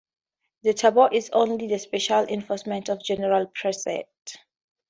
[0.63, 4.39] The taboo is only the special enforcement of a general precept.